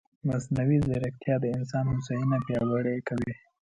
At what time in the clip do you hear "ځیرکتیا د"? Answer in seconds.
0.87-1.45